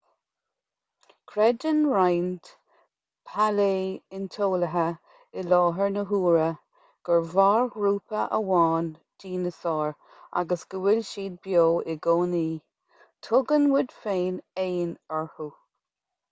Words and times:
creideann 1.31 1.81
roinnt 1.95 2.47
pailé-ointeolaithe 3.33 4.85
i 5.41 5.43
láthair 5.51 5.91
na 5.97 6.05
huaire 6.13 6.47
gur 7.11 7.21
mhair 7.35 7.69
grúpa 7.77 8.23
amháin 8.39 8.89
dineasáir 9.25 9.93
agus 10.43 10.67
go 10.75 10.83
bhfuil 10.89 11.07
siad 11.13 11.39
beo 11.47 11.69
i 11.95 11.99
gcónaí 12.09 12.45
tugann 13.29 13.71
muid 13.77 13.97
éin 14.67 14.93
orthu 15.23 15.51